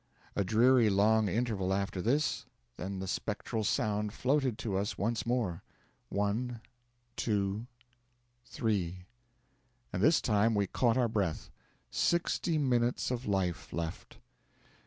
A 0.35 0.43
dreary 0.43 0.89
long 0.89 1.29
interval 1.29 1.71
after 1.71 2.01
this, 2.01 2.47
then 2.75 2.97
the 2.97 3.07
spectral 3.07 3.63
sound 3.63 4.13
floated 4.13 4.57
to 4.57 4.75
us 4.75 4.97
once 4.97 5.27
more 5.27 5.61
one, 6.09 6.59
two 7.15 7.67
three; 8.43 9.05
and 9.93 10.01
this 10.01 10.19
time 10.19 10.55
we 10.55 10.65
caught 10.65 10.97
our 10.97 11.07
breath; 11.07 11.51
sixty 11.91 12.57
minutes 12.57 13.11
of 13.11 13.27
life 13.27 13.71
left! 13.71 14.17